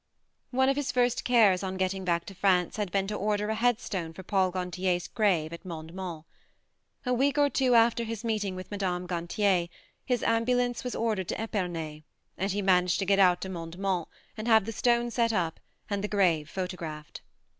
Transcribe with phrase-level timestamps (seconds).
[0.49, 3.53] One of his first cares on getting back to France had been to order a
[3.53, 6.23] head stone for Paul Gantier's grave at Mondement.
[7.05, 9.05] A week or two after his meeting with Mme.
[9.05, 9.67] Gantier,
[10.03, 12.01] his ambulance was ordered to Epernay,
[12.35, 15.59] and he managed to get out to Monde ment and have the stone set up
[15.87, 17.21] and the grave photographed.